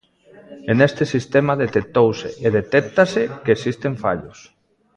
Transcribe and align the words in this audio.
E 0.69 0.71
neste 0.79 1.03
sistema 1.15 1.53
detectouse 1.63 2.29
e 2.45 2.47
detéctase 2.59 3.23
que 3.43 3.51
existen 3.57 3.93
fallos. 4.03 4.39